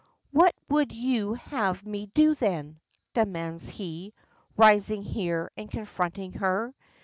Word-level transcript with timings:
"What 0.31 0.55
would 0.67 0.91
you 0.91 1.35
have 1.35 1.85
me 1.85 2.07
do 2.07 2.33
then?" 2.33 2.79
demands 3.13 3.69
he, 3.69 4.15
rising 4.57 5.03
here 5.03 5.51
and 5.55 5.69
confronting 5.69 6.33
her. 6.33 6.73